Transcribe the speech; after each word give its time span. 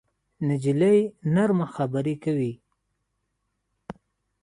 نجلۍ 0.47 0.99
نرمه 1.33 1.67
خبرې 1.75 2.15
کوي. 2.23 2.51